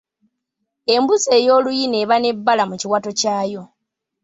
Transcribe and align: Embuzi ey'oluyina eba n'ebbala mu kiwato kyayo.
Embuzi 0.95 1.27
ey'oluyina 1.37 1.95
eba 2.03 2.15
n'ebbala 2.19 2.63
mu 2.69 2.75
kiwato 2.81 3.09
kyayo. 3.19 3.63